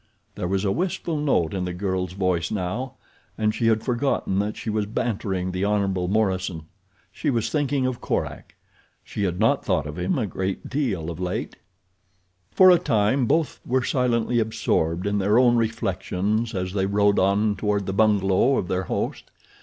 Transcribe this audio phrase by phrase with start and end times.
[0.33, 2.93] There was a wistful note in the girl's voice now
[3.37, 5.93] and she had forgotten that she was bantering the Hon.
[6.09, 6.63] Morison.
[7.11, 8.55] She was thinking of Korak.
[9.03, 11.55] She had not thought of him a great deal of late.
[12.51, 17.55] For a time both were silently absorbed in their own reflections as they rode on
[17.55, 19.29] toward the bungalow of their host.